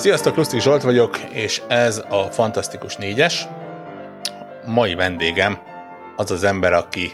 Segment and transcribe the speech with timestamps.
[0.00, 3.46] Sziasztok, Lustig Zsolt vagyok, és ez a Fantasztikus négyes.
[4.66, 5.58] Mai vendégem
[6.16, 7.12] az az ember, aki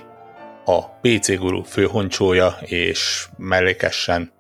[0.69, 4.33] a PC Guru főhoncsója, és mellékesen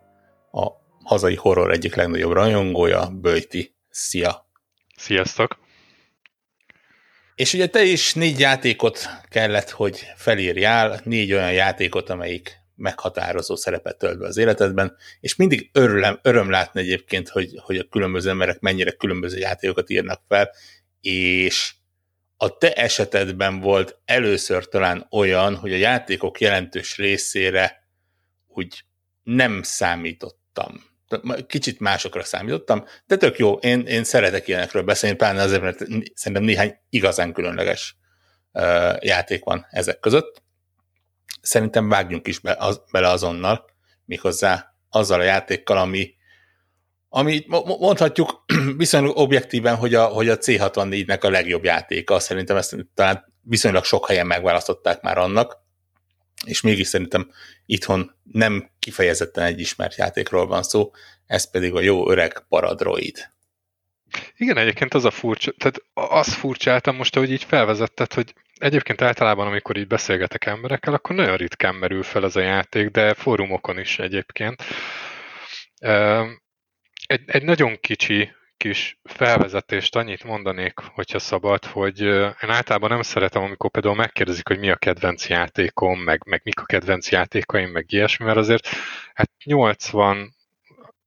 [0.50, 0.68] a
[1.04, 3.74] hazai horror egyik legnagyobb rajongója, Böjti.
[3.90, 4.48] Szia!
[4.96, 5.58] Sziasztok!
[7.34, 13.98] És ugye te is négy játékot kellett, hogy felírjál, négy olyan játékot, amelyik meghatározó szerepet
[13.98, 18.60] tölt be az életedben, és mindig örülem, öröm látni egyébként, hogy, hogy a különböző emberek
[18.60, 20.50] mennyire különböző játékokat írnak fel,
[21.00, 21.74] és
[22.36, 27.88] a te esetedben volt először talán olyan, hogy a játékok jelentős részére
[28.46, 28.84] úgy
[29.22, 30.84] nem számítottam.
[31.46, 35.78] Kicsit másokra számítottam, de tök jó, én, én szeretek ilyenekről beszélni, pláne azért, mert
[36.14, 37.96] szerintem néhány igazán különleges
[38.52, 40.44] uh, játék van ezek között
[41.46, 43.64] szerintem vágjunk is be, az, bele azonnal,
[44.04, 46.14] méghozzá azzal a játékkal, ami,
[47.16, 47.44] ami
[47.78, 48.44] mondhatjuk
[48.76, 52.18] viszonylag objektíven, hogy a, hogy a C64-nek a legjobb játéka.
[52.18, 55.56] Szerintem ezt talán viszonylag sok helyen megválasztották már annak,
[56.44, 57.30] és mégis szerintem
[57.66, 60.90] itthon nem kifejezetten egy ismert játékról van szó,
[61.26, 63.30] ez pedig a jó öreg Paradroid.
[64.36, 69.46] Igen, egyébként az a furcsa, tehát az furcsáltam most, hogy így felvezetted, hogy egyébként általában,
[69.46, 73.98] amikor így beszélgetek emberekkel, akkor nagyon ritkán merül fel ez a játék, de fórumokon is
[73.98, 74.62] egyébként.
[77.06, 83.42] Egy, egy nagyon kicsi kis felvezetést annyit mondanék, hogyha szabad, hogy én általában nem szeretem,
[83.42, 87.84] amikor például megkérdezik, hogy mi a kedvenc játékom, meg, meg mik a kedvenc játékaim, meg
[87.88, 88.68] ilyesmi, mert azért
[89.14, 90.34] hát 80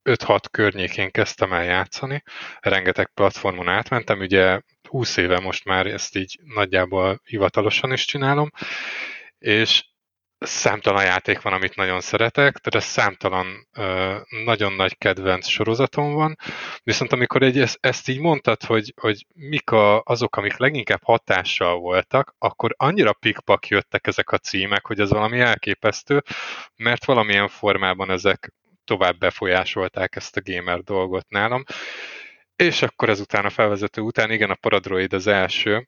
[0.03, 2.23] 5-6 környékén kezdtem el játszani,
[2.59, 8.52] rengeteg platformon átmentem, ugye 20 éve most már ezt így nagyjából hivatalosan is csinálom,
[9.39, 9.89] és
[10.39, 13.67] számtalan játék van, amit nagyon szeretek, tehát számtalan
[14.45, 16.36] nagyon nagy kedvenc sorozatom van,
[16.83, 22.36] viszont amikor egy, ezt így mondtad, hogy, hogy mik a, azok, amik leginkább hatással voltak,
[22.38, 26.23] akkor annyira pikpak jöttek ezek a címek, hogy ez valami elképesztő,
[26.76, 31.64] mert valamilyen formában ezek tovább befolyásolták ezt a gamer dolgot nálam.
[32.56, 35.88] És akkor ezután a felvezető után, igen, a Paradroid az első,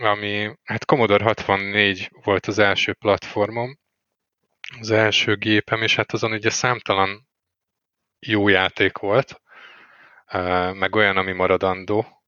[0.00, 3.78] ami, hát Commodore 64 volt az első platformom,
[4.80, 7.28] az első gépem, és hát azon ugye számtalan
[8.18, 9.40] jó játék volt,
[10.72, 12.22] meg olyan, ami maradandó,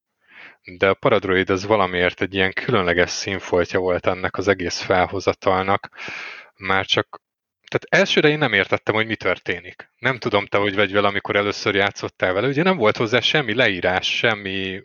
[0.78, 5.88] de a Paradroid az valamiért egy ilyen különleges színfoltja volt ennek az egész felhozatalnak,
[6.56, 7.20] már csak
[7.70, 9.90] tehát elsőre én nem értettem, hogy mi történik.
[9.98, 12.48] Nem tudom, te hogy vagy vele, amikor először játszottál vele.
[12.48, 14.82] Ugye nem volt hozzá semmi leírás, semmi,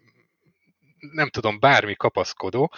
[1.11, 2.73] nem tudom, bármi kapaszkodó.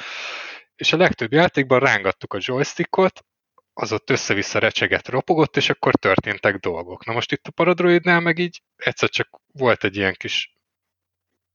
[0.76, 3.26] És a legtöbb játékban rángattuk a joystickot,
[3.74, 7.06] az ott össze-vissza recseget, ropogott, és akkor történtek dolgok.
[7.06, 10.56] Na most itt a Paradroidnál meg így egyszer csak volt egy ilyen kis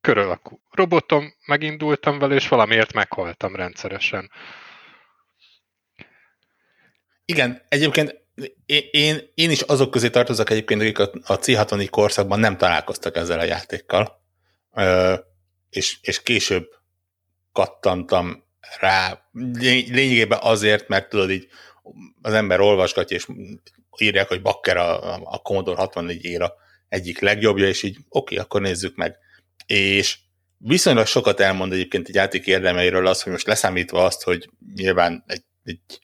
[0.00, 4.31] körölakú robotom, megindultam vele, és valamiért meghaltam rendszeresen.
[7.25, 8.21] Igen, egyébként
[8.91, 13.39] én, én is azok közé tartozok egyébként, akik a, a C64 korszakban nem találkoztak ezzel
[13.39, 14.21] a játékkal,
[15.72, 16.69] és, és később
[17.53, 18.44] kattantam
[18.81, 21.49] rá, lényegében azért, mert tudod így
[22.22, 23.27] az ember olvasgatja, és
[23.99, 26.55] írják, hogy Bakker a, a Commodore 64 éra
[26.88, 29.16] egyik legjobbja, és így oké, akkor nézzük meg.
[29.66, 30.19] És
[30.59, 35.44] viszonylag sokat elmond egyébként egy játék érdemeiről az, hogy most leszámítva azt, hogy nyilván egy,
[35.65, 36.00] egy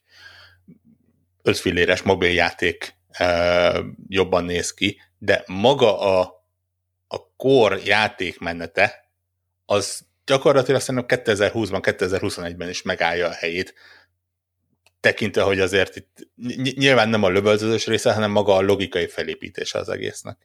[1.42, 2.96] ötfilléres mobiljáték
[4.08, 6.44] jobban néz ki, de maga a,
[7.06, 9.07] a core játékmenete
[9.70, 13.74] az gyakorlatilag szerintem 2020-ban, 2021-ben is megállja a helyét,
[15.00, 16.28] tekintve, hogy azért itt
[16.76, 20.36] nyilván nem a lövöldözős része, hanem maga a logikai felépítése az egésznek.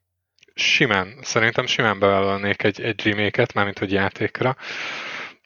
[0.53, 4.57] Simán, szerintem simán bevállalnék egy, egy remake-et, mármint hogy játékra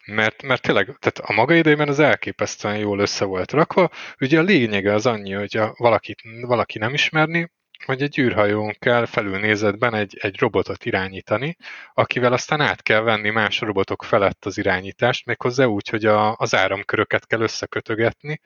[0.05, 3.89] mert, mert tényleg tehát a maga idejében az elképesztően jól össze volt rakva.
[4.19, 7.51] Ugye a lényege az annyi, hogy a valakit, valaki nem ismerni,
[7.85, 11.55] hogy egy űrhajón kell felülnézetben egy, egy robotot irányítani,
[11.93, 16.55] akivel aztán át kell venni más robotok felett az irányítást, méghozzá úgy, hogy a, az
[16.55, 18.39] áramköröket kell összekötögetni,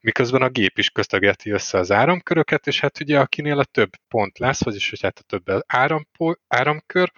[0.00, 4.38] miközben a gép is kötögeti össze az áramköröket, és hát ugye akinél a több pont
[4.38, 6.06] lesz, vagyis hogy hát a több áram,
[6.48, 7.12] áramkör,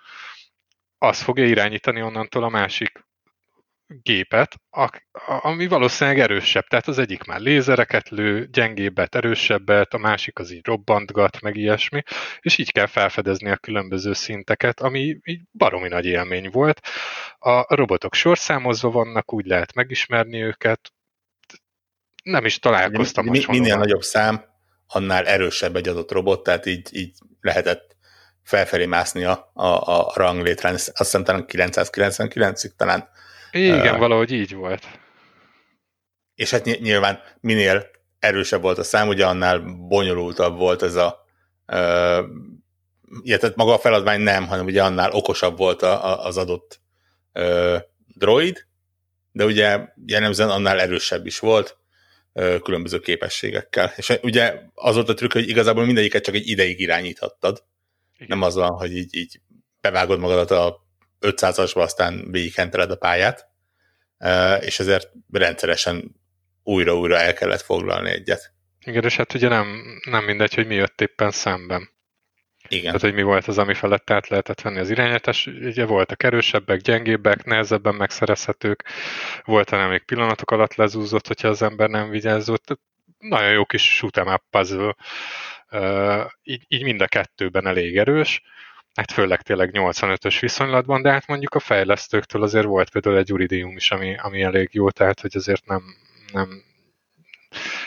[0.98, 3.06] az fogja irányítani onnantól a másik
[3.88, 4.54] gépet,
[5.26, 6.66] ami valószínűleg erősebb.
[6.66, 12.02] Tehát az egyik már lézereket lő, gyengébbet, erősebbet, a másik az így robbantgat, meg ilyesmi,
[12.40, 16.80] és így kell felfedezni a különböző szinteket, ami így baromi nagy élmény volt.
[17.38, 20.92] A robotok sorszámozva vannak, úgy lehet megismerni őket.
[22.22, 24.44] Nem is találkoztam mi, mi, Minél nagyobb szám,
[24.86, 27.96] annál erősebb egy adott robot, tehát így, így lehetett
[28.42, 33.08] felfelé mászni a, a, a ranglétrán, azt hiszem talán 999-ig talán.
[33.52, 34.86] Igen, uh, valahogy így volt.
[36.34, 37.86] És hát nyilván minél
[38.18, 39.58] erősebb volt a szám, ugye annál
[39.88, 41.24] bonyolultabb volt ez a
[41.66, 42.24] uh,
[43.22, 46.80] ja, tehát maga a feladvány nem, hanem ugye annál okosabb volt a, a, az adott
[47.34, 48.66] uh, droid,
[49.32, 51.76] de ugye jellemzően annál erősebb is volt,
[52.32, 53.92] uh, különböző képességekkel.
[53.96, 57.62] És ugye az volt a trükk, hogy igazából mindegyiket csak egy ideig irányíthattad,
[58.14, 58.38] igen.
[58.38, 59.40] Nem az van, hogy így, így
[59.80, 60.86] bevágod magadat a
[61.20, 63.48] 500-asba, aztán végighenteled a pályát,
[64.60, 66.16] és ezért rendszeresen
[66.62, 68.52] újra-újra el kellett foglalni egyet.
[68.84, 71.90] Igen, és hát ugye nem, nem mindegy, hogy mi jött éppen szemben.
[72.68, 72.84] Igen.
[72.84, 75.46] Tehát, hogy mi volt az, ami felett át lehetett venni az irányítás.
[75.46, 78.84] Ugye voltak erősebbek, gyengébbek, nehezebben megszerezhetők,
[79.44, 82.80] volt, hanem még pillanatok alatt lezúzott, hogyha az ember nem vigyázott.
[83.18, 84.94] Nagyon jó kis shoot'em up puzzle
[86.42, 88.42] így, így mind a kettőben elég erős,
[88.98, 93.76] hát főleg tényleg 85-ös viszonylatban, de hát mondjuk a fejlesztőktől azért volt például egy Uridium
[93.76, 95.82] is, ami, ami elég jó, tehát hogy azért nem,
[96.32, 96.62] nem,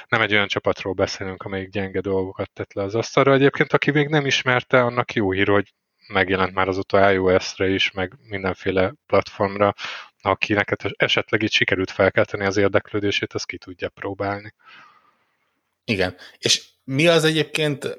[0.07, 3.33] nem egy olyan csapatról beszélünk, amelyik gyenge dolgokat tett le az asztalra.
[3.33, 5.73] Egyébként, aki még nem ismerte, annak jó hír, hogy
[6.07, 9.73] megjelent már azóta iOS-re is, meg mindenféle platformra,
[10.21, 14.53] akinek esetleg itt sikerült felkelteni az érdeklődését, az ki tudja próbálni.
[15.83, 17.97] Igen, és mi az egyébként,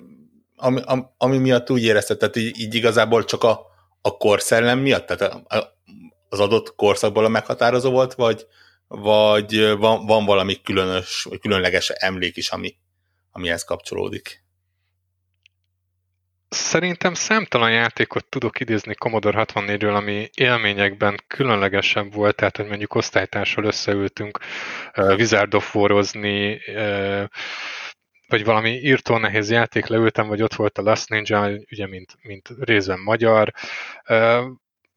[0.56, 0.80] ami,
[1.16, 3.60] ami miatt úgy érezted, tehát így, így igazából csak a,
[4.00, 5.80] a korszellem miatt, tehát a, a,
[6.28, 8.46] az adott korszakból a meghatározó volt, vagy,
[8.88, 12.76] vagy van, van valami különös, vagy különleges emlék is, ami,
[13.30, 14.42] amihez kapcsolódik?
[16.54, 23.64] Szerintem számtalan játékot tudok idézni Commodore 64-ről, ami élményekben különlegesebb volt, tehát hogy mondjuk osztálytársal
[23.64, 24.38] összeültünk
[24.96, 27.24] uh, Wizard of War-ozni, uh,
[28.32, 32.48] vagy valami írtó nehéz játék leültem, vagy ott volt a Last Ninja, ugye mint, mint
[32.60, 33.52] részben magyar.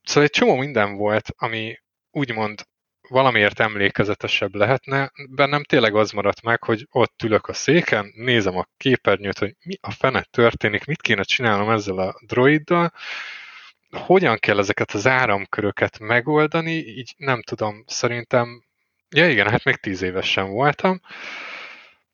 [0.04, 1.78] Szóval egy csomó minden volt, ami
[2.12, 2.62] úgymond
[3.10, 8.68] valamiért emlékezetesebb lehetne, bennem tényleg az maradt meg, hogy ott ülök a széken, nézem a
[8.78, 12.92] képernyőt, hogy mi a fene történik, mit kéne csinálnom ezzel a droiddal,
[13.90, 18.64] hogyan kell ezeket az áramköröket megoldani, így nem tudom, szerintem,
[19.10, 21.02] ja igen, hát még tíz évesen voltam,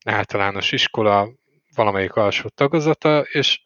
[0.04, 1.28] általános iskola
[1.74, 3.60] valamelyik alsó tagozata, és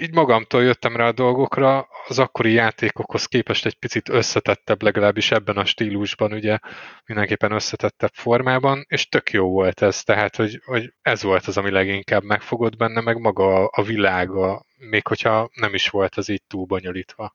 [0.00, 5.56] így magamtól jöttem rá a dolgokra, az akkori játékokhoz képest egy picit összetettebb, legalábbis ebben
[5.56, 6.58] a stílusban, ugye
[7.06, 11.70] mindenképpen összetettebb formában, és tök jó volt ez, tehát, hogy, hogy ez volt az, ami
[11.70, 16.42] leginkább megfogott benne, meg maga a, a világa, még hogyha nem is volt az így
[16.46, 17.34] túl bonyolítva.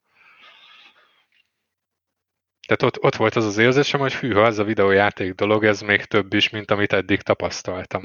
[2.68, 6.06] Tehát ott, ott volt az az érzésem, hogy hűha, ez a videójáték dolog, ez még
[6.06, 8.04] több is, mint amit eddig tapasztaltam.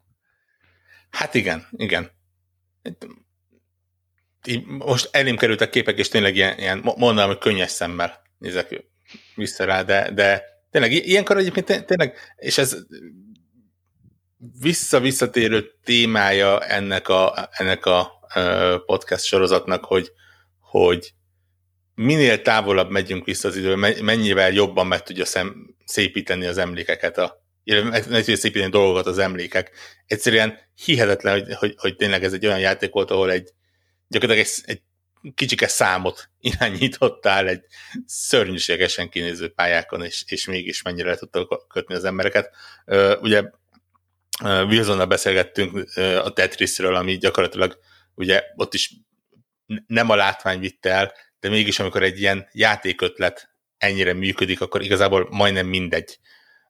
[1.18, 2.10] hát igen, igen.
[4.66, 8.84] Most elém kerültek képek, és tényleg ilyen, ilyen mondanám, hogy könnyes szemmel nézek
[9.34, 12.76] vissza rá, de, de tényleg ilyenkor egyébként tényleg, és ez
[14.60, 18.20] vissza-visszatérő témája ennek a, ennek a
[18.86, 20.12] podcast sorozatnak, hogy,
[20.60, 21.14] hogy
[21.96, 27.44] minél távolabb megyünk vissza az idő, mennyivel jobban meg tudja szem, szépíteni az emlékeket, a,
[27.64, 29.70] meg tudja szépíteni dolgokat az emlékek.
[30.06, 33.52] Egyszerűen hihetetlen, hogy, hogy, hogy tényleg ez egy olyan játék volt, ahol egy
[34.08, 34.80] gyakorlatilag egy, egy
[35.34, 37.64] kicsike számot irányítottál egy
[38.06, 42.50] szörnyűségesen kinéző pályákon, és, és mégis mennyire le tudtak kötni az embereket.
[43.20, 43.42] Ugye
[44.42, 47.78] Wilsonnal beszélgettünk a Tetrisről, ami gyakorlatilag
[48.14, 48.92] ugye ott is
[49.86, 51.12] nem a látvány vitte el,
[51.46, 56.18] de mégis amikor egy ilyen játékötlet ennyire működik, akkor igazából majdnem mindegy,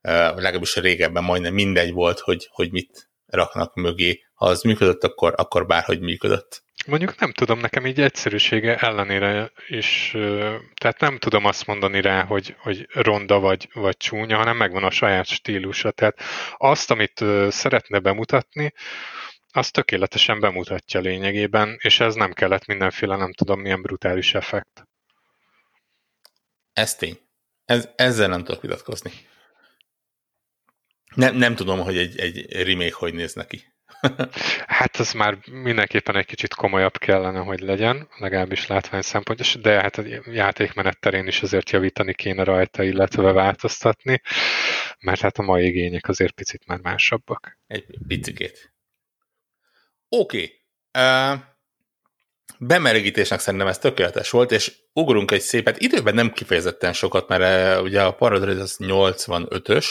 [0.00, 4.24] legalábbis régebben majdnem mindegy volt, hogy, hogy mit raknak mögé.
[4.34, 6.62] Ha az működött, akkor, akkor bárhogy működött.
[6.86, 10.10] Mondjuk nem tudom, nekem így egyszerűsége ellenére is,
[10.74, 14.90] tehát nem tudom azt mondani rá, hogy, hogy ronda vagy, vagy csúnya, hanem megvan a
[14.90, 15.90] saját stílusa.
[15.90, 16.20] Tehát
[16.56, 18.72] azt, amit szeretne bemutatni,
[19.56, 24.82] az tökéletesen bemutatja lényegében, és ez nem kellett mindenféle nem tudom milyen brutális effekt.
[26.72, 27.18] Ez tény.
[27.64, 29.10] Ez, ezzel nem tudok vitatkozni.
[31.14, 33.74] Nem, nem tudom, hogy egy, egy remake hogy néz neki.
[34.66, 39.98] Hát az már mindenképpen egy kicsit komolyabb kellene, hogy legyen, legalábbis látvány szempontja, de hát
[39.98, 44.20] a játékmenet terén is azért javítani kéne rajta, illetve változtatni,
[45.00, 47.58] mert hát a mai igények azért picit már másabbak.
[47.66, 48.75] Egy picikét.
[50.08, 50.36] Oké.
[50.36, 51.32] Okay.
[51.32, 51.38] Uh,
[52.58, 55.78] bemelegítésnek szerintem ez tökéletes volt, és ugrunk egy szépet.
[55.78, 59.86] Időben nem kifejezetten sokat, mert uh, ugye a Paradise az 85-ös,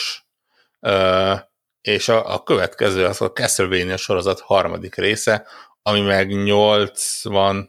[0.80, 1.40] uh,
[1.80, 5.46] és a, a következő az a Castlevania sorozat harmadik része,
[5.82, 7.68] ami meg 80-90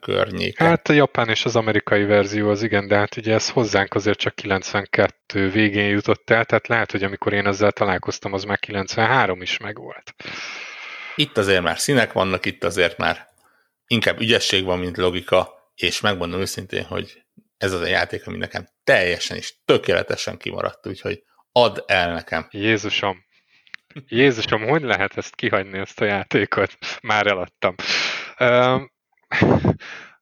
[0.00, 0.64] környéke.
[0.64, 4.18] Hát a japán és az amerikai verzió az igen, de hát ugye ez hozzánk azért
[4.18, 9.42] csak 92 végén jutott el, tehát lehet, hogy amikor én ezzel találkoztam, az már 93
[9.42, 10.14] is megvolt.
[11.16, 13.26] Itt azért már színek vannak, itt azért már
[13.86, 17.24] inkább ügyesség van, mint logika, és megmondom őszintén, hogy
[17.56, 22.46] ez az a játék, ami nekem teljesen és tökéletesen kimaradt, úgyhogy add el nekem.
[22.50, 23.24] Jézusom.
[24.06, 26.78] Jézusom, hogy lehet ezt kihagyni, ezt a játékot?
[27.02, 27.74] Már eladtam.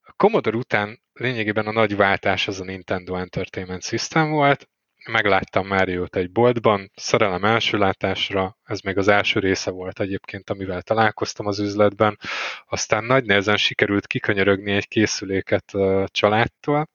[0.03, 4.69] A Commodore után lényegében a nagy váltás az a Nintendo Entertainment System volt.
[5.11, 10.83] Megláttam Máriót egy boltban, szerelem első látásra, ez még az első része volt egyébként, amivel
[10.83, 12.19] találkoztam az üzletben.
[12.67, 16.89] Aztán nagy nehezen sikerült kikönyörögni egy készüléket a családtól,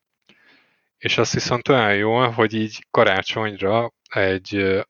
[0.98, 4.84] és azt viszont olyan jó, hogy így karácsonyra egy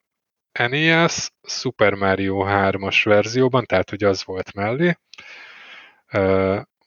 [0.60, 4.98] NES Super Mario 3-as verzióban, tehát hogy az volt mellé,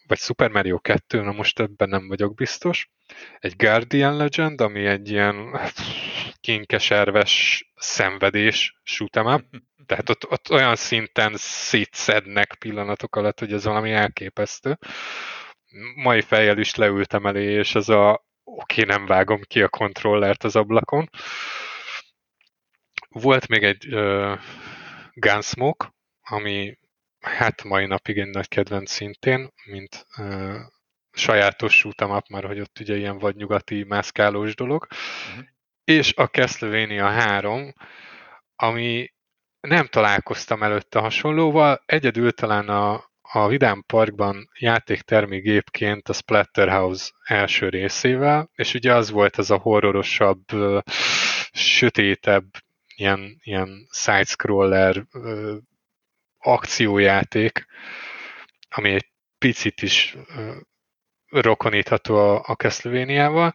[0.07, 2.91] vagy Super Mario 2, na most ebben nem vagyok biztos,
[3.39, 5.61] egy Guardian Legend, ami egy ilyen
[6.41, 8.81] kinkeserves szenvedés
[9.13, 9.45] up,
[9.87, 14.79] tehát ott, ott olyan szinten szétszednek pillanatok alatt, hogy ez valami elképesztő.
[15.95, 20.45] Mai fejjel is leültem elé, és az a oké, okay, nem vágom ki a kontrollert
[20.45, 21.11] az ablakon.
[23.09, 24.39] Volt még egy uh,
[25.13, 26.79] Gunsmoke, ami
[27.23, 30.57] hát mai napig egy nagy kedvenc szintén, mint uh,
[31.12, 34.87] sajátos shoot'em már hogy ott ugye ilyen vadnyugati mászkálós dolog.
[34.91, 35.45] Uh-huh.
[35.85, 37.75] És a Castlevania 3,
[38.57, 39.12] ami
[39.61, 47.69] nem találkoztam előtte hasonlóval, egyedül talán a, a Vidám Parkban játéktermi gépként a Splatterhouse első
[47.69, 50.45] részével, és ugye az volt ez a horrorosabb,
[51.52, 52.45] sötétebb,
[52.95, 55.07] ilyen, ilyen side-scroller
[56.43, 57.67] akciójáték,
[58.69, 60.17] ami egy picit is
[61.29, 63.55] rokonítható a, a Castlevania-val.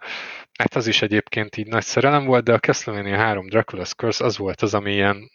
[0.60, 4.38] Hát az is egyébként így nagy szerelem volt, de a Castlevania 3 Dracula's Curse az
[4.38, 5.29] volt az, ami ilyen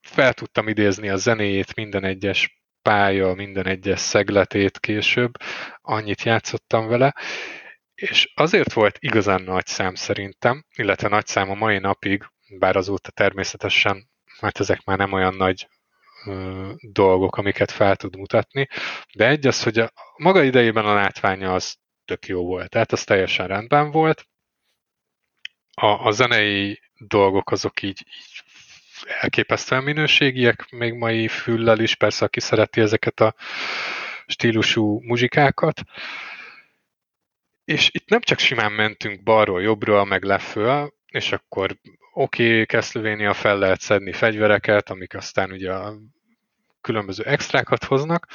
[0.00, 5.32] fel tudtam idézni a zenéjét minden egyes pálya, minden egyes szegletét később,
[5.80, 7.14] annyit játszottam vele,
[7.94, 12.24] és azért volt igazán nagy szám szerintem, illetve nagy szám a mai napig,
[12.58, 15.68] bár azóta természetesen, mert ezek már nem olyan nagy
[16.80, 18.68] dolgok, amiket fel tud mutatni,
[19.14, 23.04] de egy az, hogy a maga idejében a látványa az tök jó volt, tehát az
[23.04, 24.28] teljesen rendben volt.
[25.74, 28.42] A, a zenei dolgok azok így, így
[29.20, 33.34] elképesztően minőségiek, még mai füllel is, persze aki szereti ezeket a
[34.26, 35.82] stílusú muzsikákat.
[37.64, 41.76] És itt nem csak simán mentünk balról jobbra, meg leföl, és akkor
[42.20, 45.94] oké, okay, Castlevania fel lehet szedni fegyvereket, amik aztán ugye a
[46.80, 48.26] különböző extrákat hoznak,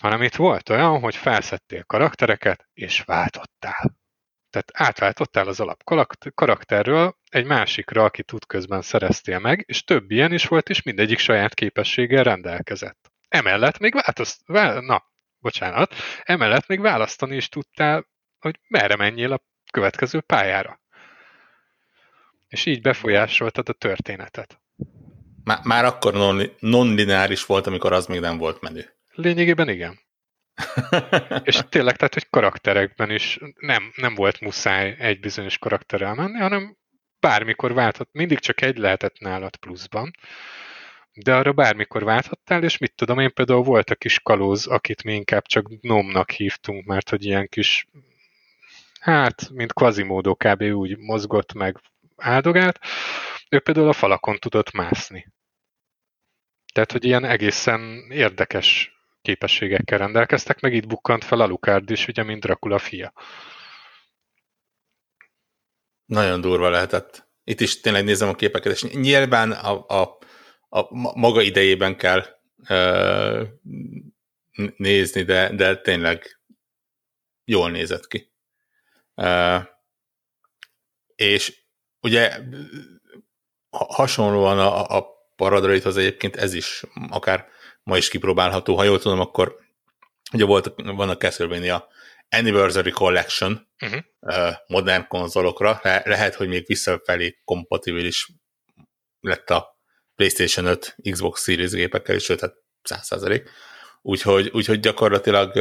[0.00, 3.98] hanem itt volt olyan, hogy felszedtél karaktereket, és váltottál.
[4.50, 5.82] Tehát átváltottál az alap
[6.34, 11.18] karakterről egy másikra, aki tud közben szereztél meg, és több ilyen is volt, és mindegyik
[11.18, 13.10] saját képességgel rendelkezett.
[13.28, 14.46] Emellett még változt...
[14.80, 15.04] Na,
[15.38, 15.94] bocsánat.
[16.22, 18.06] Emellett még választani is tudtál,
[18.38, 20.79] hogy merre menjél a következő pályára.
[22.50, 24.60] És így befolyásoltad a történetet.
[25.44, 26.14] Már, már akkor
[26.58, 28.96] non-lineáris volt, amikor az még nem volt menő.
[29.14, 29.98] Lényegében igen.
[31.42, 36.76] és tényleg, tehát, hogy karakterekben is nem, nem volt muszáj egy bizonyos karakterrel menni, hanem
[37.20, 40.10] bármikor válthat, mindig csak egy lehetett nálad pluszban,
[41.12, 45.14] de arra bármikor válthattál, és mit tudom, én például volt a kis kalóz, akit mi
[45.14, 47.86] inkább csak gnomnak hívtunk, mert hogy ilyen kis,
[49.00, 50.62] hát, mint Quasimodo kb.
[50.62, 51.80] úgy mozgott meg
[52.20, 52.78] áldogált,
[53.48, 55.32] ő például a falakon tudott mászni.
[56.72, 62.40] Tehát, hogy ilyen egészen érdekes képességekkel rendelkeztek, meg itt bukkant fel Alucard is, ugye, mint
[62.40, 63.12] Dracula fia.
[66.04, 67.28] Nagyon durva lehetett.
[67.44, 70.18] Itt is tényleg nézem a képeket, és nyilván a, a,
[70.68, 72.26] a maga idejében kell
[72.68, 73.44] ö,
[74.76, 76.40] nézni, de, de tényleg
[77.44, 78.32] jól nézett ki.
[79.14, 79.58] Ö,
[81.14, 81.59] és
[82.00, 82.38] ugye
[83.70, 87.46] hasonlóan a, a Paradraithoz egyébként ez is akár
[87.82, 88.76] ma is kipróbálható.
[88.76, 89.56] Ha jól tudom, akkor
[90.32, 91.88] ugye volt, van a Castlevania
[92.28, 94.54] Anniversary Collection uh-huh.
[94.66, 95.80] modern konzolokra.
[95.82, 98.28] Le, lehet, hogy még visszafelé kompatibilis
[99.20, 99.78] lett a
[100.14, 102.54] PlayStation 5 Xbox Series gépekkel is, sőt, hát
[102.88, 103.48] 100%.
[104.02, 105.52] Úgyhogy, úgyhogy gyakorlatilag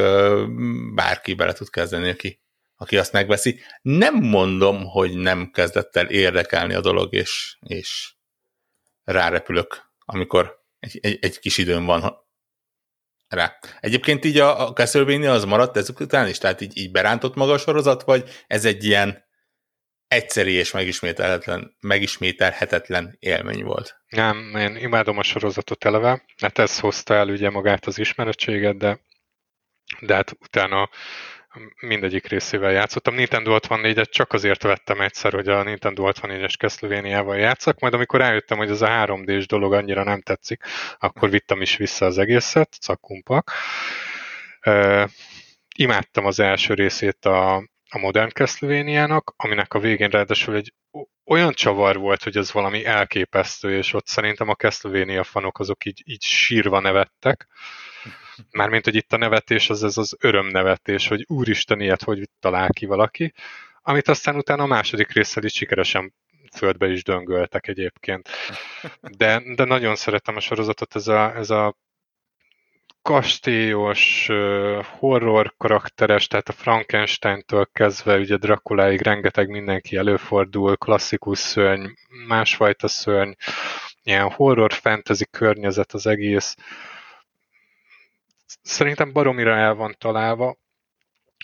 [0.95, 2.41] bárki bele tud kezdeni, aki,
[2.81, 3.59] aki azt megveszi.
[3.81, 8.13] Nem mondom, hogy nem kezdett el érdekelni a dolog, és, és
[9.03, 12.27] rárepülök, amikor egy, egy, egy kis időm van
[13.27, 13.57] rá.
[13.79, 16.37] Egyébként így a, a Castlevania az maradt ezek után is?
[16.37, 19.27] Tehát így, így berántott maga a sorozat, vagy ez egy ilyen
[20.07, 24.01] egyszeri és megismételhetetlen, megismételhetetlen élmény volt?
[24.07, 28.99] Nem, én imádom a sorozatot eleve, hát ez hozta el ugye magát az ismerettséget, de,
[29.99, 30.89] de hát utána
[31.81, 33.15] mindegyik részével játszottam.
[33.15, 38.57] Nintendo 64-et csak azért vettem egyszer, hogy a Nintendo 64-es Castlevania-val játszak, majd amikor rájöttem,
[38.57, 40.63] hogy ez a 3D-s dolog annyira nem tetszik,
[40.99, 43.51] akkor vittem is vissza az egészet, cakkumpak.
[44.65, 45.09] Uh,
[45.75, 47.55] imádtam az első részét a,
[47.89, 50.73] a modern castlevania aminek a végén ráadásul egy
[51.25, 56.01] olyan csavar volt, hogy ez valami elképesztő, és ott szerintem a Castlevania fanok azok így,
[56.05, 57.47] így sírva nevettek.
[58.51, 62.85] Mármint, hogy itt a nevetés az ez az örömnevetés, hogy úristen, ilyet hogy talál ki
[62.85, 63.33] valaki,
[63.81, 66.13] amit aztán utána a második résszel is sikeresen
[66.55, 68.29] földbe is döngöltek egyébként.
[69.01, 71.75] De, de nagyon szeretem a sorozatot, ez a, ez a
[73.01, 74.29] kastélyos,
[74.81, 81.85] horror karakteres, tehát a Frankenstein-től kezdve ugye Drakuláig rengeteg mindenki előfordul, klasszikus szörny,
[82.27, 83.31] másfajta szörny,
[84.03, 86.55] ilyen horror fantasy környezet az egész
[88.61, 90.57] szerintem baromira el van találva,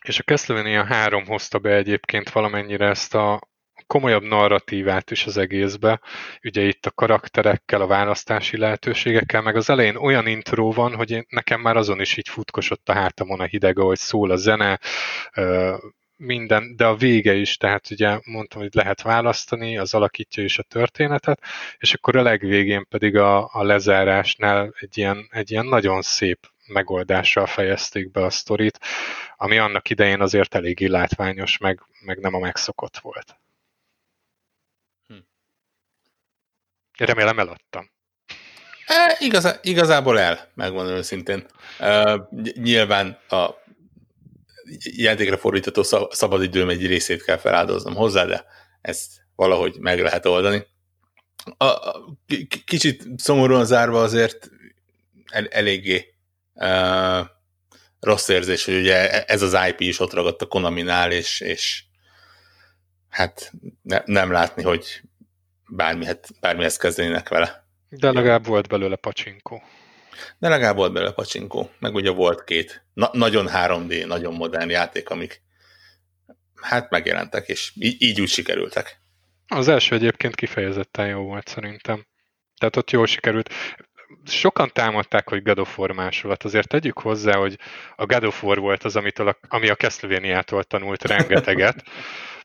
[0.05, 3.41] és a Castlevania 3 hozta be egyébként valamennyire ezt a
[3.87, 6.01] komolyabb narratívát is az egészbe,
[6.43, 11.25] ugye itt a karakterekkel, a választási lehetőségekkel, meg az elején olyan intro van, hogy én,
[11.29, 14.79] nekem már azon is így futkosott a hátamon a hideg, ahogy szól a zene,
[16.17, 20.63] minden, de a vége is, tehát ugye mondtam, hogy lehet választani, az alakítja is a
[20.63, 21.41] történetet,
[21.77, 27.45] és akkor a legvégén pedig a, a lezárásnál egy ilyen, egy ilyen nagyon szép megoldással
[27.45, 28.79] fejezték be a sztorit,
[29.37, 33.35] ami annak idején azért eléggé látványos, meg, meg nem a megszokott volt.
[35.07, 35.15] Hm.
[36.97, 37.89] Remélem eladtam.
[38.85, 41.45] E, igazá, igazából el, megmondom őszintén.
[41.79, 42.19] E,
[42.53, 43.49] nyilván a
[44.79, 48.45] játékra fordítható szabadidőm egy részét kell feláldoznom hozzá, de
[48.81, 50.65] ezt valahogy meg lehet oldani.
[51.57, 52.17] A, a,
[52.65, 54.49] kicsit szomorúan zárva azért
[55.31, 56.14] el, eléggé
[56.55, 57.25] uh,
[57.99, 61.83] rossz érzés, hogy ugye ez az IP is ott ragadt a Konami-nál, és, és
[63.09, 65.01] hát ne, nem látni, hogy
[65.67, 67.67] bármihet, bármihez kezdenének vele.
[67.89, 69.63] De legalább volt belőle pacsinkó.
[70.37, 75.09] De legalább volt belőle pacsinkó, meg ugye volt két na- nagyon 3D, nagyon modern játék,
[75.09, 75.41] amik
[76.61, 78.99] hát megjelentek, és így, így úgy sikerültek.
[79.47, 82.07] Az első egyébként kifejezetten jó volt szerintem.
[82.57, 83.49] Tehát ott jól sikerült
[84.25, 86.43] sokan támadták, hogy God of War másolat.
[86.43, 87.57] Azért tegyük hozzá, hogy
[87.95, 91.83] a God of War volt az, amitől a, ami a Castlevania-tól tanult rengeteget.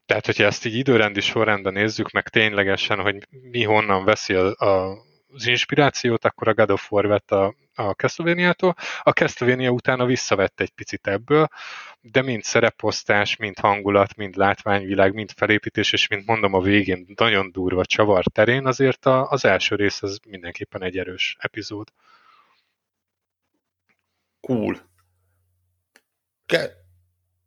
[0.07, 4.99] Tehát, hogyha ezt így időrendi sorrendben nézzük, meg ténylegesen, hogy mi honnan veszi a, a,
[5.33, 8.75] az inspirációt, akkor a God of War vett a, a Castlevania-tól.
[9.03, 11.49] A Castlevania utána visszavett egy picit ebből,
[12.01, 17.53] de mind szereposztás, mind hangulat, mind látványvilág, mind felépítés, és mint mondom a végén nagyon
[17.53, 21.89] durva csavar terén, azért a, az első rész az mindenképpen egy erős epizód.
[24.41, 24.81] Cool.
[26.47, 26.77] Ke-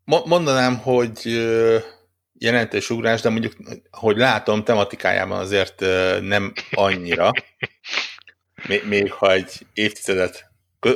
[0.05, 1.21] mondanám, hogy
[2.43, 3.53] jelentős ugrás, de mondjuk,
[3.91, 5.79] hogy látom, tematikájában azért
[6.21, 7.31] nem annyira.
[8.83, 10.51] Még, ha egy évtizedet,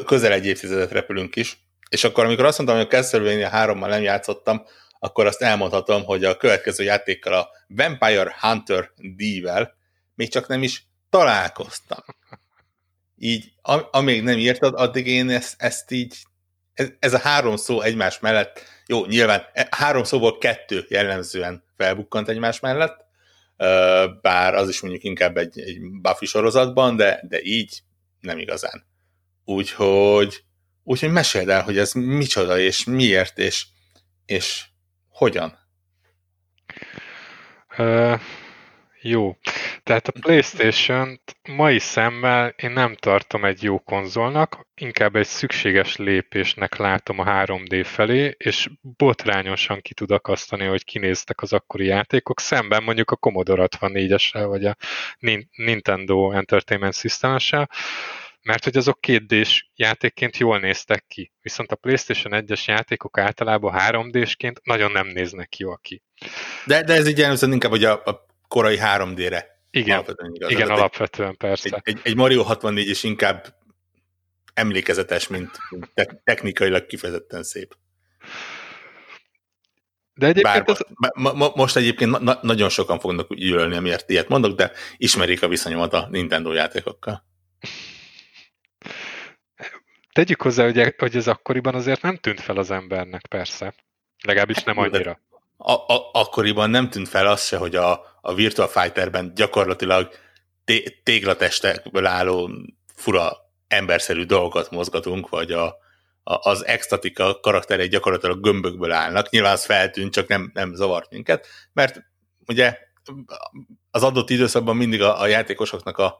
[0.05, 1.57] közel egy évtizedet repülünk is,
[1.89, 4.65] és akkor, amikor azt mondtam, hogy a Castlevania 3-mal nem játszottam,
[4.99, 9.77] akkor azt elmondhatom, hogy a következő játékkal a Vampire Hunter D-vel
[10.15, 12.03] még csak nem is találkoztam.
[13.17, 13.51] Így,
[13.91, 16.15] amíg nem írtad, addig én ezt, ezt így,
[16.77, 22.29] ez, ez a három szó egymás mellett, jó, nyilván e, három szóból kettő jellemzően felbukkant
[22.29, 23.05] egymás mellett,
[24.21, 27.81] bár az is mondjuk inkább egy, egy Buffy sorozatban, de, de így
[28.19, 28.85] nem igazán.
[29.45, 30.45] Úgyhogy
[30.89, 33.65] Úgyhogy meséld el, hogy ez micsoda, és miért, és,
[34.25, 34.65] és
[35.09, 35.57] hogyan.
[37.77, 38.19] Uh,
[39.01, 39.37] jó.
[39.87, 46.75] Tehát a playstation mai szemmel én nem tartom egy jó konzolnak, inkább egy szükséges lépésnek
[46.75, 52.83] látom a 3D felé, és botrányosan ki tud akasztani, hogy kinéztek az akkori játékok, szemben
[52.83, 54.75] mondjuk a Commodore 64-essel, vagy a
[55.55, 57.69] Nintendo Entertainment System-essel,
[58.41, 63.73] mert hogy azok 2 d játékként jól néztek ki, viszont a PlayStation 1-es játékok általában
[63.77, 66.03] 3D-sként nagyon nem néznek jól ki.
[66.65, 70.49] De, de ez így jellemzően inkább, hogy a, a korai 3D-re igen, alapvetően igaz.
[70.49, 71.81] Igen, Tehát alapvetően egy, persze.
[71.83, 73.55] Egy, egy, Mario 64 is inkább
[74.53, 75.57] emlékezetes, mint
[75.93, 77.75] te, technikailag kifejezetten szép.
[80.13, 80.79] De egyébként Bár, ez...
[81.13, 85.47] ma, ma, most egyébként na, nagyon sokan fognak gyűlölni, amiért ilyet mondok, de ismerik a
[85.47, 87.25] viszonyomat a Nintendo játékokkal.
[90.13, 93.73] Tegyük hozzá, hogy, hogy ez akkoriban azért nem tűnt fel az embernek, persze.
[94.23, 95.19] Legalábbis hát, nem annyira
[95.57, 100.09] a, a, akkoriban nem tűnt fel az se, hogy a, a Virtual Fighterben gyakorlatilag
[100.65, 102.51] té, téglatestekből álló
[102.95, 105.65] fura emberszerű dolgokat mozgatunk, vagy a,
[106.23, 109.29] a, az extatika karakterei gyakorlatilag gömbökből állnak.
[109.29, 112.01] Nyilván az feltűnt, csak nem, nem zavart minket, mert
[112.47, 112.77] ugye
[113.91, 116.17] az adott időszakban mindig a, a játékosoknak a,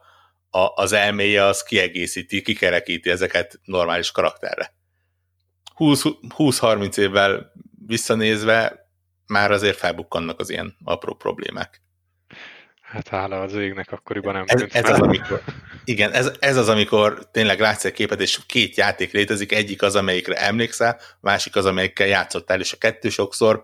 [0.50, 4.74] a, az elméje az kiegészíti, kikerekíti ezeket normális karakterre.
[5.78, 7.52] 20-30 évvel
[7.86, 8.87] visszanézve
[9.28, 11.82] már azért felbukkannak az ilyen apró problémák.
[12.82, 15.44] Hát hála az égnek, akkoriban nem ez, ez az, amikor,
[15.84, 19.96] Igen, ez, ez az, amikor tényleg látsz egy képet, és két játék létezik, egyik az,
[19.96, 23.64] amelyikre emlékszel, másik az, amelyikkel játszottál, és a kettő sokszor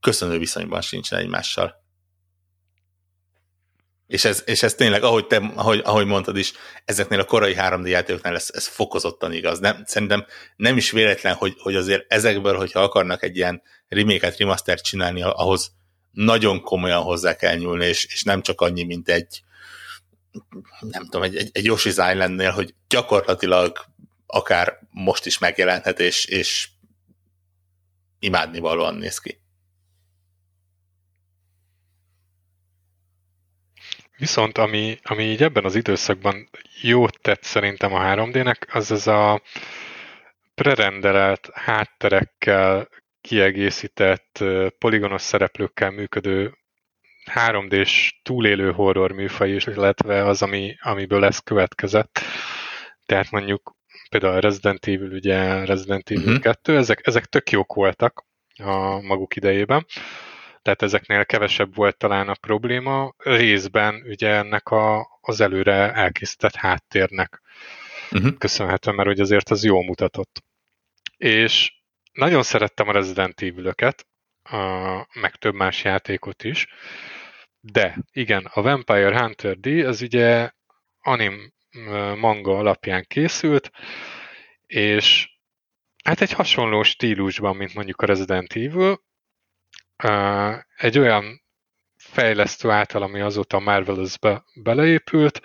[0.00, 1.83] köszönő viszonyban sincsen egymással.
[4.14, 6.52] És ez, és ez tényleg, ahogy, te, ahogy, ahogy mondtad is,
[6.84, 9.58] ezeknél a korai 3D játékoknál ez, ez fokozottan igaz.
[9.58, 14.84] Nem, szerintem nem is véletlen, hogy, hogy azért ezekből, hogyha akarnak egy ilyen reméket, remastert
[14.84, 15.72] csinálni, ahhoz
[16.10, 19.42] nagyon komolyan hozzá kell nyúlni, és, és nem csak annyi, mint egy
[20.80, 23.78] nem tudom, egy, egy, egy Yoshi's Islandnél, hogy gyakorlatilag
[24.26, 26.68] akár most is megjelenhet, és, és
[28.18, 29.43] imádnivalóan néz ki.
[34.16, 36.48] Viszont ami, ami így ebben az időszakban
[36.80, 39.42] jót tett szerintem a 3D-nek, az ez a
[40.54, 42.88] prerendelt hátterekkel
[43.20, 44.44] kiegészített
[44.78, 46.58] poligonos szereplőkkel működő
[47.34, 52.20] 3D-s túlélő horror műfaj is, illetve az, ami, amiből ez következett.
[53.06, 53.76] Tehát mondjuk
[54.08, 56.42] például a Resident Evil, ugye Resident Evil uh-huh.
[56.42, 58.24] 2, ezek, ezek tök jók voltak
[58.56, 59.86] a maguk idejében
[60.64, 67.42] tehát ezeknél kevesebb volt talán a probléma, részben ugye ennek a, az előre elkészített háttérnek
[68.10, 68.38] uh-huh.
[68.38, 70.44] köszönhetően, mert hogy azért az jól mutatott.
[71.16, 71.72] És
[72.12, 74.06] nagyon szerettem a Resident Evil-öket,
[75.14, 76.66] meg több más játékot is,
[77.60, 80.50] de igen, a Vampire Hunter D, az ugye
[81.00, 81.52] anim
[82.16, 83.70] manga alapján készült,
[84.66, 85.28] és
[86.04, 89.02] hát egy hasonló stílusban, mint mondjuk a Resident Evil,
[90.76, 91.42] egy olyan
[91.96, 95.40] fejlesztő által, ami azóta a Marvelous-be beleépült,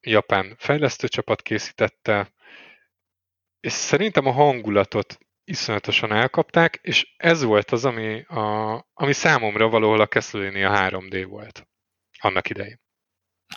[0.00, 2.32] japán fejlesztőcsapat készítette,
[3.60, 10.00] és szerintem a hangulatot iszonyatosan elkapták, és ez volt az, ami, a, ami számomra valahol
[10.00, 11.68] a Castlevania 3D volt
[12.18, 12.80] annak idején.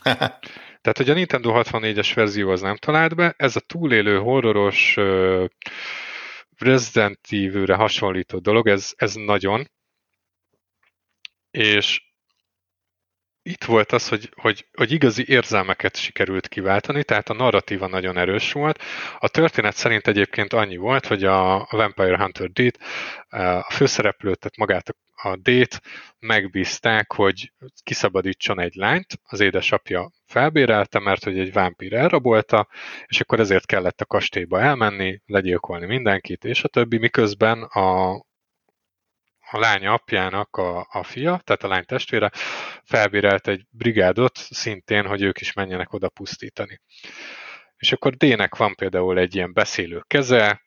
[0.82, 4.98] Tehát, hogy a Nintendo 64-es verzió az nem talált be, ez a túlélő horroros
[6.62, 9.70] Resident Evil-re hasonlító dolog, ez, ez nagyon.
[11.52, 12.11] És
[13.44, 18.52] itt volt az, hogy, hogy, hogy igazi érzelmeket sikerült kiváltani, tehát a narratíva nagyon erős
[18.52, 18.84] volt.
[19.20, 22.80] A történet szerint egyébként annyi volt, hogy a Vampire Hunter D-t,
[23.66, 25.82] a főszereplőt, tehát magát a D-t
[26.20, 32.68] megbízták, hogy kiszabadítson egy lányt, az édesapja felbérelte, mert hogy egy vámpír elrabolta,
[33.06, 38.22] és akkor ezért kellett a kastélyba elmenni, legyilkolni mindenkit, és a többi, miközben a,
[39.52, 42.32] a lánya apjának a, a fia, tehát a lány testvére
[42.84, 46.82] felbérelt egy brigádot szintén, hogy ők is menjenek oda pusztítani.
[47.78, 50.62] És akkor D-nek van például egy ilyen beszélő keze,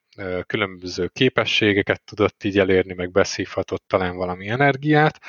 [0.47, 5.21] különböző képességeket tudott így elérni, meg beszívhatott talán valami energiát.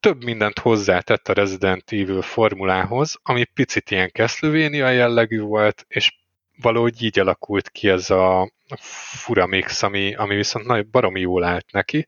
[0.00, 6.14] Több mindent hozzátett a Resident Evil formulához, ami picit ilyen Castlevania jellegű volt, és
[6.56, 11.72] valahogy így alakult ki ez a fura mix, ami, ami viszont nagyon baromi jól állt
[11.72, 12.06] neki,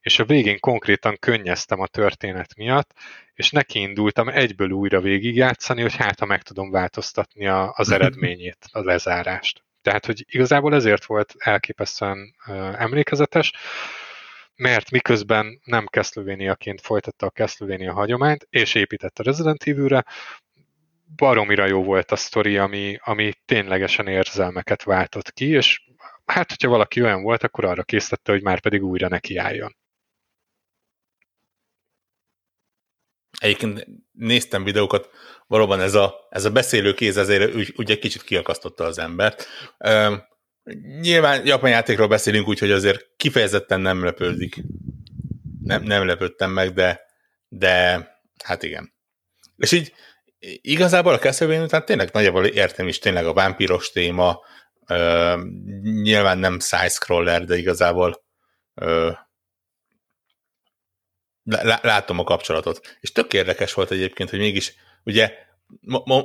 [0.00, 2.92] és a végén konkrétan könnyeztem a történet miatt,
[3.34, 8.66] és neki indultam egyből újra végigjátszani, hogy hát ha meg tudom változtatni a, az eredményét,
[8.72, 9.62] a lezárást.
[9.82, 13.52] Tehát, hogy igazából ezért volt elképesztően uh, emlékezetes,
[14.54, 20.04] mert miközben nem Castlevania-ként folytatta a Castlevania hagyományt, és épített a Resident Evil-re,
[21.16, 25.82] baromira jó volt a sztori, ami, ami ténylegesen érzelmeket váltott ki, és
[26.24, 29.76] hát, hogyha valaki olyan volt, akkor arra készítette, hogy már pedig újra nekiálljon.
[33.38, 35.10] Egyébként néztem videókat,
[35.46, 39.46] valóban ez a, ez a beszélő kéz azért úgy, úgy egy kicsit kiakasztotta az embert.
[39.88, 40.22] Üm,
[41.00, 44.62] nyilván japán játékról beszélünk, úgyhogy azért kifejezetten nem lepődik.
[45.62, 47.00] Nem, nem lepődtem meg, de,
[47.48, 48.06] de
[48.44, 48.94] hát igen.
[49.56, 49.92] És így
[50.40, 54.40] igazából a Castlevania után tényleg nagyjából értem is tényleg a vámpíros téma,
[54.86, 55.40] ö,
[55.82, 58.24] nyilván nem side-scroller, de igazából
[58.74, 59.10] ö,
[61.82, 62.96] látom a kapcsolatot.
[63.00, 64.74] És tök érdekes volt egyébként, hogy mégis,
[65.04, 65.32] ugye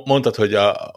[0.04, 0.92] mondtad, hogy a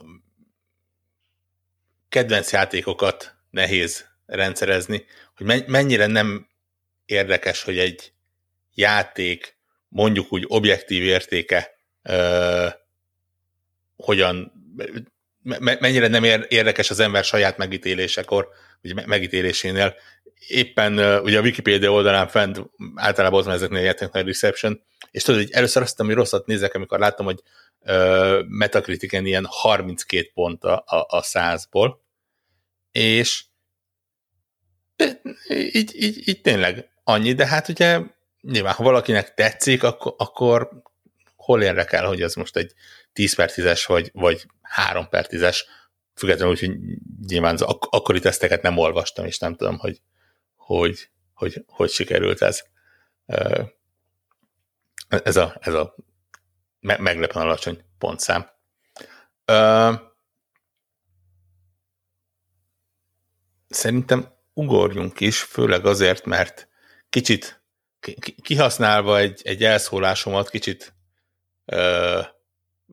[2.09, 5.05] kedvenc játékokat nehéz rendszerezni,
[5.35, 6.47] hogy mennyire nem
[7.05, 8.13] érdekes, hogy egy
[8.73, 12.67] játék mondjuk úgy objektív értéke ö,
[14.09, 14.51] hogyan,
[15.59, 18.47] mennyire nem érdekes az ember saját megítélésekor,
[18.81, 19.95] vagy megítélésénél.
[20.47, 22.61] Éppen ugye a Wikipedia oldalán fent
[22.95, 26.99] általában ott van ezeknél a reception, és tudod, hogy először azt hogy rosszat nézek, amikor
[26.99, 27.39] láttam, hogy
[27.79, 31.95] uh, Metacritiken ilyen 32 pont a, a, a 100-ból,
[32.91, 33.43] és
[35.49, 37.99] így, így, így tényleg annyi, de hát ugye
[38.41, 40.69] nyilván, ha valakinek tetszik, akkor, akkor
[41.35, 42.73] hol érdekel, hogy ez most egy
[43.13, 45.57] 10 per 10-es, vagy, vagy 3 per 10-es,
[46.15, 46.77] függetlenül úgy, hogy
[47.27, 50.01] nyilván az ak- akkori teszteket nem olvastam, és nem tudom, hogy
[50.69, 52.63] hogy, hogy, hogy sikerült ez.
[55.07, 55.95] Ez a, ez a
[56.79, 58.49] meglepően alacsony pontszám.
[63.69, 66.69] Szerintem ugorjunk is, főleg azért, mert
[67.09, 67.63] kicsit
[68.41, 70.93] kihasználva egy, egy elszólásomat, kicsit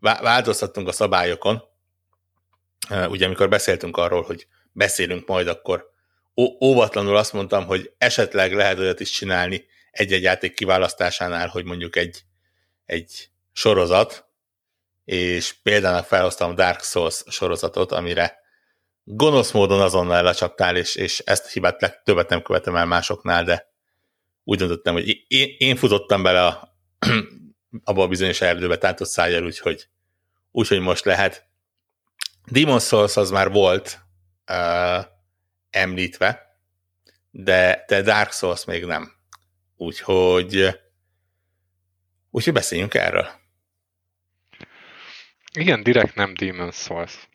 [0.00, 1.62] változtattunk a szabályokon.
[3.08, 5.94] Ugye, amikor beszéltünk arról, hogy beszélünk majd akkor
[6.60, 12.22] óvatlanul azt mondtam, hogy esetleg lehet olyat is csinálni egy-egy játék kiválasztásánál, hogy mondjuk egy,
[12.86, 14.26] egy sorozat,
[15.04, 18.38] és például felhoztam Dark Souls sorozatot, amire
[19.04, 23.72] gonosz módon azonnal lecsaptál, és, és ezt a hibát legtöbbet nem követem el másoknál, de
[24.44, 26.76] úgy döntöttem, hogy én, én futottam bele a,
[27.84, 29.88] abba a bizonyos erdőbe tátott szájjal, úgyhogy,
[30.50, 31.44] úgyhogy most lehet.
[32.46, 34.00] Demon Souls az már volt,
[34.50, 35.04] uh,
[35.70, 36.58] említve,
[37.30, 39.12] de, de Dark Souls még nem.
[39.76, 40.80] Úgyhogy,
[42.30, 43.28] úgyhogy beszéljünk erről.
[45.52, 47.28] Igen, direkt nem Demon Souls.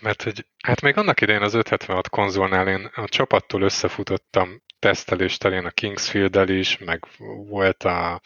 [0.00, 5.70] Mert hogy, hát még annak idején az 576 konzolnál én a csapattól összefutottam tesztelés a
[5.70, 7.04] Kingsfield-el is, meg
[7.48, 8.20] volt a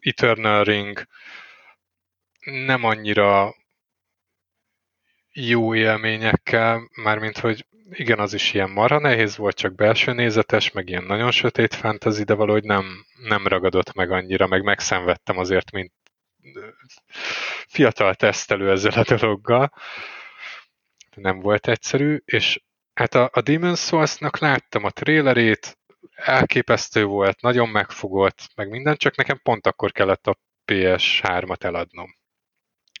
[0.00, 1.06] Eternal Ring,
[2.44, 3.54] nem annyira
[5.32, 10.88] jó élményekkel, mármint hogy igen, az is ilyen marha nehéz volt, csak belső nézetes, meg
[10.88, 15.92] ilyen nagyon sötét fantasy, de valahogy nem, nem ragadott meg annyira, meg megszenvedtem azért, mint
[17.66, 19.72] fiatal tesztelő ezzel a dologgal.
[21.14, 22.60] Nem volt egyszerű, és
[22.94, 25.78] hát a, a Demon's Souls-nak láttam a trailerét,
[26.24, 32.16] elképesztő volt, nagyon megfogott, meg minden, csak nekem pont akkor kellett a PS3-at eladnom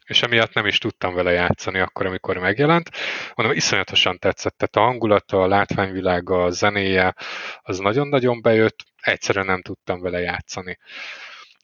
[0.08, 2.90] és emiatt nem is tudtam vele játszani akkor, amikor megjelent.
[3.34, 7.14] Mondom, iszonyatosan tetszett, tehát a hangulata, a látványvilága, a zenéje,
[7.60, 10.78] az nagyon-nagyon bejött, egyszerűen nem tudtam vele játszani.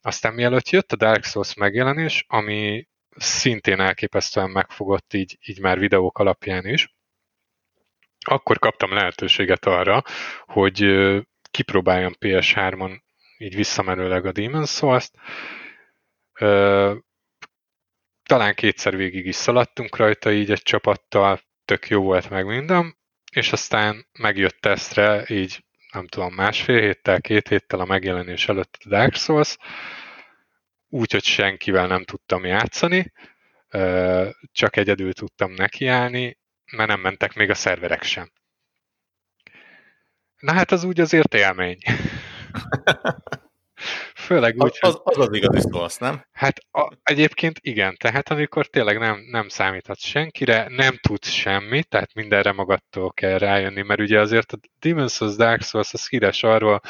[0.03, 6.19] Aztán mielőtt jött a Dark Souls megjelenés, ami szintén elképesztően megfogott így, így már videók
[6.19, 6.95] alapján is,
[8.27, 10.03] akkor kaptam lehetőséget arra,
[10.45, 10.81] hogy
[11.55, 13.01] kipróbáljam PS3-on
[13.39, 15.13] így visszamenőleg a Demon's Souls-t
[18.23, 22.97] talán kétszer végig is szaladtunk rajta így egy csapattal, tök jó volt meg minden,
[23.33, 28.89] és aztán megjött tesztre, így nem tudom, másfél héttel, két héttel a megjelenés előtt a
[28.89, 29.57] Dark Souls,
[30.89, 33.13] úgyhogy senkivel nem tudtam játszani,
[34.53, 36.39] csak egyedül tudtam nekiállni,
[36.73, 38.33] mert nem mentek még a szerverek sem.
[40.45, 41.79] Na hát az úgy azért élmény.
[44.15, 46.27] Főleg úgy, az, az, az igazi szólsz, nem?
[46.33, 52.15] Hát a, egyébként igen, tehát amikor tényleg nem, nem számíthat senkire, nem tudsz semmit, tehát
[52.15, 56.81] mindenre magadtól kell rájönni, mert ugye azért a Demon's Souls Dark Souls az híres arról,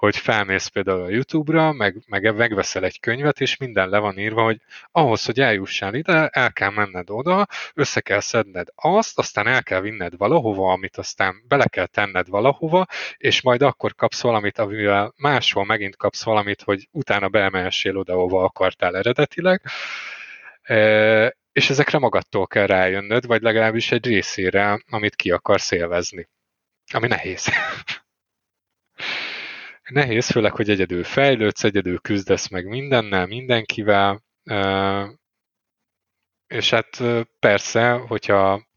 [0.00, 4.42] hogy felmész például a YouTube-ra, meg, meg megveszel egy könyvet, és minden le van írva,
[4.42, 4.60] hogy
[4.92, 9.80] ahhoz, hogy eljussál ide, el kell menned oda, össze kell szedned azt, aztán el kell
[9.80, 12.86] vinned valahova, amit aztán bele kell tenned valahova,
[13.16, 18.44] és majd akkor kapsz valamit, amivel máshol megint kapsz valamit, hogy utána beemelsél oda, ahova
[18.44, 19.62] akartál eredetileg.
[20.62, 26.28] E, és ezekre magadtól kell rájönnöd, vagy legalábbis egy részére, amit ki akarsz élvezni.
[26.92, 27.48] Ami nehéz.
[29.90, 34.22] Nehéz, főleg, hogy egyedül fejlődsz, egyedül küzdesz meg mindennel, mindenkivel,
[36.46, 37.02] és hát
[37.38, 38.68] persze, hogyha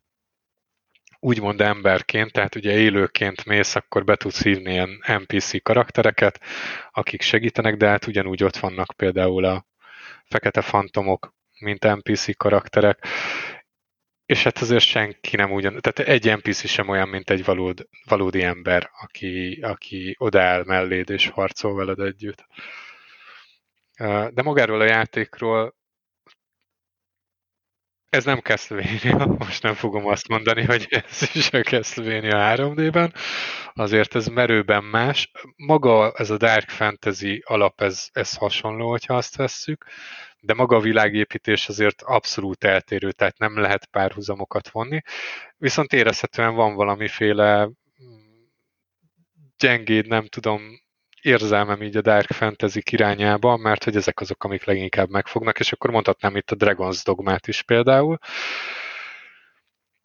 [1.19, 6.39] úgymond emberként, tehát ugye élőként mész, akkor be tudsz hívni ilyen NPC karaktereket,
[6.91, 9.65] akik segítenek, de hát ugyanúgy ott vannak például a
[10.26, 13.06] fekete fantomok, mint NPC karakterek,
[14.25, 18.43] és hát azért senki nem ugyan, tehát egy NPC sem olyan, mint egy valód, valódi
[18.43, 22.45] ember, aki, aki odaáll melléd és harcol veled együtt.
[24.29, 25.75] De magáról a játékról
[28.13, 33.13] ez nem Castlevania, most nem fogom azt mondani, hogy ez is a Castlevania 3D-ben,
[33.73, 35.31] azért ez merőben más.
[35.55, 39.86] Maga ez a Dark Fantasy alap, ez, ez hasonló, hogyha azt vesszük,
[40.45, 45.01] de maga a világépítés azért abszolút eltérő, tehát nem lehet párhuzamokat vonni.
[45.58, 47.69] Viszont érezhetően van valamiféle
[49.58, 50.62] gyengéd, nem tudom,
[51.21, 55.89] érzelmem így a Dark Fantasy irányába, mert hogy ezek azok, amik leginkább megfognak, és akkor
[55.89, 58.17] mondhatnám itt a Dragon's Dogmát is például.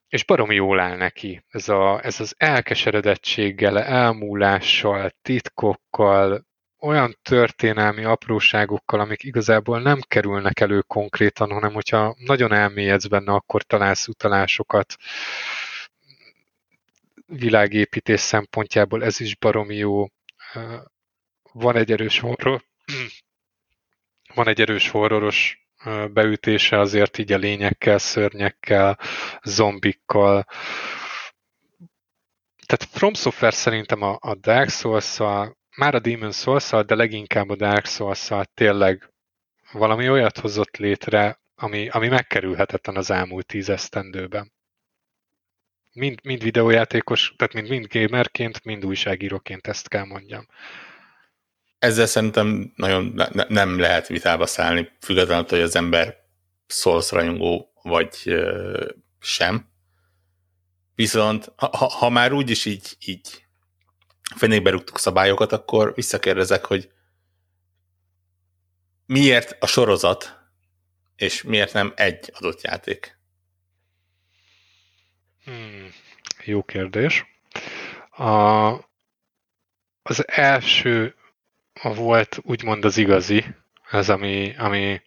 [0.09, 1.44] És baromi jól áll neki.
[1.48, 6.47] Ez, a, ez az elkeseredettséggel, elmúlással, titkokkal,
[6.81, 13.62] olyan történelmi apróságokkal, amik igazából nem kerülnek elő konkrétan, hanem hogyha nagyon elmélyedsz benne, akkor
[13.62, 14.97] találsz utalásokat
[17.27, 20.07] világépítés szempontjából, ez is baromi jó.
[21.53, 22.64] Van egy erős horror,
[24.35, 25.67] van egy erős horroros
[26.11, 28.99] beütése azért így a lényekkel, szörnyekkel,
[29.43, 30.47] zombikkal.
[32.67, 35.21] Tehát From Software szerintem a, a Dark souls
[35.79, 39.12] már a Demon souls de leginkább a Dark souls tényleg
[39.73, 44.53] valami olyat hozott létre, ami, ami megkerülhetetlen az elmúlt tíz esztendőben.
[45.93, 50.47] Mind, mind videójátékos, tehát mind, mind gamerként, mind újságíróként ezt kell mondjam.
[51.79, 56.17] Ezzel szerintem nagyon ne, nem lehet vitába szállni, függetlenül, hogy az ember
[56.67, 58.35] Souls rajongó vagy
[59.21, 59.69] sem.
[60.95, 63.47] Viszont ha, ha már úgyis így, így
[64.37, 66.91] fenékbe rúgtuk szabályokat, akkor visszakérdezek, hogy
[69.07, 70.38] miért a sorozat,
[71.17, 73.19] és miért nem egy adott játék?
[75.45, 75.88] Hmm,
[76.45, 77.25] jó kérdés.
[78.11, 78.73] A,
[80.03, 81.14] az első
[81.83, 83.45] volt úgymond az igazi,
[83.91, 85.03] ez ami, ami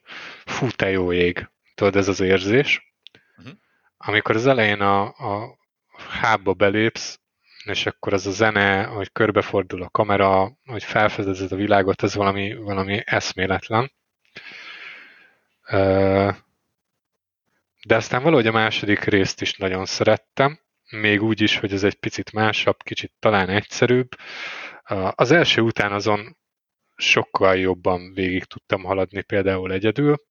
[0.46, 1.50] fú, te jó ég.
[1.76, 2.94] Tudod, ez az érzés.
[3.38, 3.54] Uh-huh.
[3.98, 5.58] Amikor az elején a, a
[6.10, 7.20] hábba belépsz,
[7.66, 12.56] és akkor az a zene, hogy körbefordul a kamera, hogy felfedezed a világot, ez valami,
[12.56, 13.92] valami eszméletlen.
[17.86, 21.96] De aztán valahogy a második részt is nagyon szerettem, még úgy is, hogy ez egy
[21.96, 24.10] picit másabb, kicsit talán egyszerűbb.
[25.12, 26.38] Az első után azon
[26.96, 30.30] sokkal jobban végig tudtam haladni például egyedül,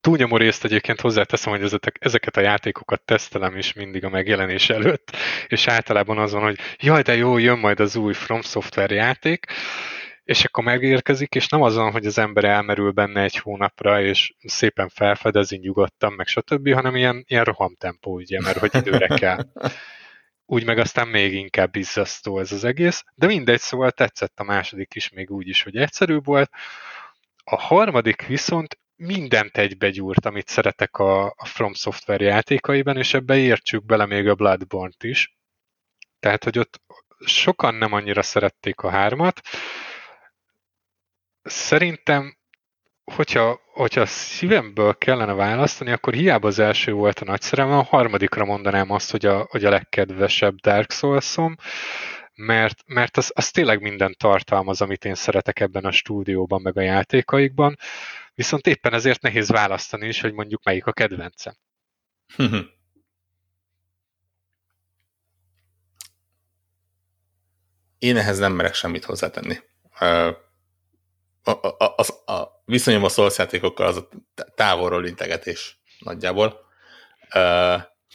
[0.00, 5.66] túlnyomó részt egyébként hozzáteszem, hogy ezeket a játékokat tesztelem is mindig a megjelenés előtt, és
[5.66, 9.46] általában azon, hogy jaj, de jó, jön majd az új From Software játék,
[10.24, 14.88] és akkor megérkezik, és nem azon, hogy az ember elmerül benne egy hónapra, és szépen
[14.88, 19.46] felfedezi nyugodtan, meg stb., hanem ilyen, ilyen rohamtempó, ugye, mert hogy időre kell.
[20.46, 24.94] Úgy meg aztán még inkább izzasztó ez az egész, de mindegy, szóval tetszett a második
[24.94, 26.50] is még úgy is, hogy egyszerűbb volt.
[27.44, 33.84] A harmadik viszont mindent egybegyúrt, amit szeretek a, a From Software játékaiban, és ebbe értsük
[33.84, 35.36] bele még a Bloodborne-t is.
[36.18, 36.80] Tehát, hogy ott
[37.24, 39.40] sokan nem annyira szerették a hármat.
[41.42, 42.36] Szerintem,
[43.04, 48.44] hogyha, hogyha szívemből kellene választani, akkor hiába az első volt a nagy szerelem, a harmadikra
[48.44, 51.36] mondanám azt, hogy a, hogy a legkedvesebb Dark souls
[52.34, 56.80] mert, mert az, az tényleg minden tartalmaz, amit én szeretek ebben a stúdióban, meg a
[56.80, 57.76] játékaikban.
[58.40, 61.54] Viszont éppen ezért nehéz választani is, hogy mondjuk melyik a kedvencem.
[67.98, 69.58] Én ehhez nem merek semmit hozzátenni.
[69.98, 70.04] A,
[71.42, 74.08] a, a, a viszonyom a szolszjátékokkal az a
[74.54, 76.60] távolról integetés nagyjából.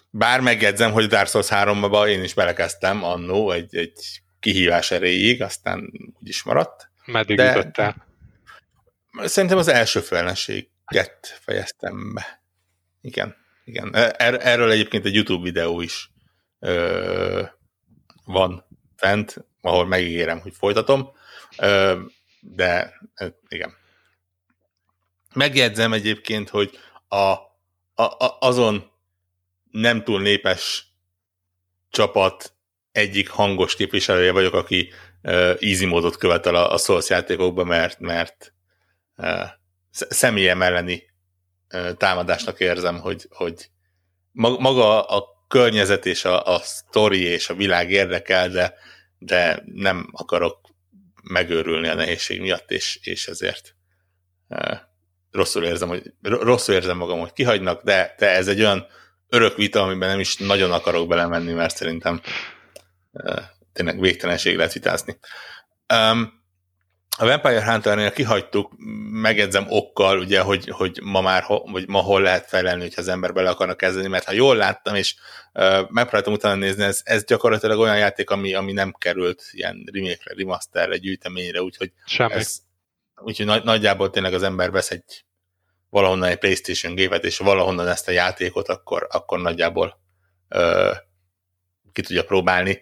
[0.09, 5.91] Bár megjegyzem, hogy Dark Souls 3-ba én is belekezdtem annó egy, egy kihívás erejéig, aztán
[6.19, 6.89] úgy is maradt.
[7.05, 8.05] Meddig de jutottál?
[9.23, 12.43] Szerintem az első feleséget fejeztem be.
[13.01, 13.95] Igen, igen.
[13.95, 16.11] Er, erről egyébként egy YouTube videó is
[16.59, 17.43] ö,
[18.25, 21.11] van fent, ahol megígérem, hogy folytatom,
[21.57, 21.99] ö,
[22.39, 22.93] de
[23.47, 23.73] igen.
[25.33, 27.31] Megjegyzem egyébként, hogy a,
[27.93, 28.91] a, a, azon
[29.71, 30.87] nem túl népes
[31.89, 32.53] csapat
[32.91, 34.91] egyik hangos képviselője vagyok, aki
[35.23, 38.54] uh, easy módot követel a, a Souls játékokban, mert, mert
[39.91, 41.03] személyem elleni
[41.97, 43.69] támadásnak érzem, hogy, hogy
[44.31, 48.73] maga a környezet és a, a sztori és a világ érdekel, de,
[49.17, 50.59] de nem akarok
[51.23, 53.75] megőrülni a nehézség miatt, és, és ezért
[55.31, 58.87] rosszul érzem, hogy, rosszul érzem magam, hogy kihagynak, de, de ez egy olyan
[59.29, 62.21] örök vita, amiben nem is nagyon akarok belemenni, mert szerintem
[63.73, 65.19] tényleg végtelenség lehet vitázni.
[65.93, 66.43] Um,
[67.17, 68.71] a Vampire Hunter-nél kihagytuk,
[69.11, 73.07] megedzem okkal, ugye, hogy, hogy ma már ho, vagy ma hol lehet felelni, hogyha az
[73.07, 75.15] ember bele akarna kezdeni, mert ha jól láttam, és
[75.53, 80.33] uh, megpróbáltam utána nézni, ez, ez gyakorlatilag olyan játék, ami, ami nem került ilyen remake-re,
[80.37, 82.33] remasterre, gyűjteményre, úgyhogy Semmi.
[82.33, 82.57] ez,
[83.15, 85.25] úgyhogy nagy, nagyjából tényleg az ember vesz egy
[85.89, 89.99] valahonnan egy Playstation gépet, és valahonnan ezt a játékot, akkor, akkor nagyjából
[90.49, 90.91] ö,
[91.93, 92.81] ki tudja próbálni.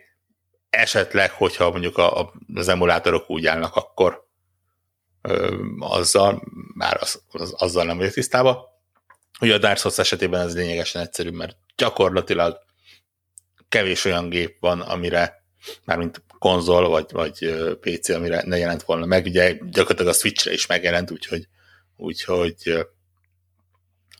[0.73, 4.27] Esetleg, hogyha mondjuk a, a, az emulátorok úgy állnak, akkor
[5.21, 6.43] ö, azzal,
[6.75, 8.57] már az, az, azzal nem vagyok tisztában.
[9.39, 12.57] Ugye a Dark Souls esetében ez lényegesen egyszerű, mert gyakorlatilag
[13.69, 15.43] kevés olyan gép van, amire
[15.85, 19.25] mármint konzol vagy, vagy PC, amire ne jelent volna meg.
[19.25, 21.47] Ugye gyakorlatilag a Switchre is megjelent, úgyhogy,
[21.95, 22.55] úgyhogy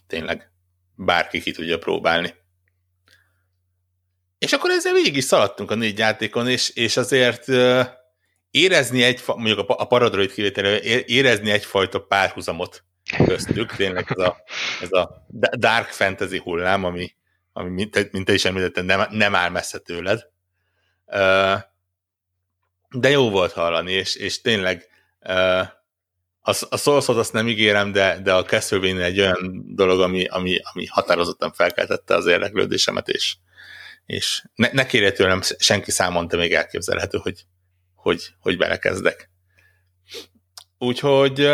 [0.08, 0.51] tényleg
[0.95, 2.34] bárki ki tudja próbálni.
[4.43, 7.47] És akkor ezzel végig is szaladtunk a négy játékon, és, és azért
[8.51, 12.83] érezni egy, mondjuk a, a Paradroid kivételő, érezni egyfajta párhuzamot
[13.25, 14.43] köztük, tényleg ez a,
[14.81, 15.25] ez a
[15.57, 17.15] dark fantasy hullám, ami,
[17.53, 20.27] ami mint, mint te is említetted, nem, nem áll messze tőled.
[22.89, 24.87] De jó volt hallani, és, és tényleg
[26.41, 30.59] a, a Soulsot azt nem ígérem, de, de a Castlevania egy olyan dolog, ami, ami,
[30.73, 33.35] ami határozottan felkeltette az érdeklődésemet, és,
[34.06, 37.45] és ne, ne kérje tőlem senki számon, de még elképzelhető, hogy,
[37.95, 39.30] hogy, hogy belekezdek.
[40.78, 41.51] Úgyhogy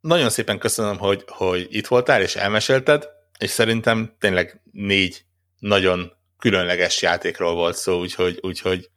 [0.00, 3.08] nagyon szépen köszönöm, hogy, hogy itt voltál, és elmesélted,
[3.38, 5.24] és szerintem tényleg négy
[5.58, 8.90] nagyon különleges játékról volt szó, úgyhogy, úgyhogy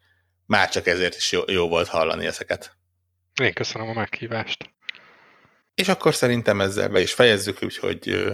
[0.46, 2.78] már csak ezért is jó, jó volt hallani ezeket.
[3.42, 4.70] Én köszönöm a meghívást.
[5.76, 8.32] És akkor szerintem ezzel be is fejezzük, úgyhogy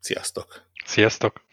[0.00, 0.70] sziasztok!
[0.84, 1.40] Sziasztok!